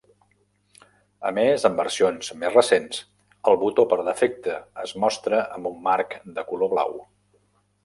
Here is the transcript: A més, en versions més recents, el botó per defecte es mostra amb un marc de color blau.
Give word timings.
A 1.29 1.31
més, 1.37 1.65
en 1.69 1.75
versions 1.79 2.31
més 2.45 2.55
recents, 2.57 3.03
el 3.53 3.61
botó 3.65 3.87
per 3.93 4.01
defecte 4.09 4.57
es 4.87 4.97
mostra 5.05 5.45
amb 5.59 5.71
un 5.75 5.79
marc 5.91 6.19
de 6.41 6.49
color 6.53 6.75
blau. 6.77 7.01